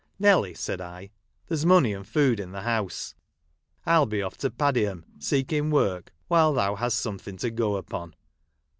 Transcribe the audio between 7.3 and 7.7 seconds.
to